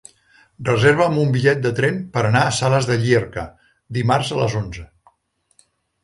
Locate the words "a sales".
2.45-2.87